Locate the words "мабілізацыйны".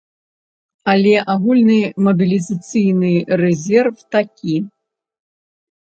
2.09-3.13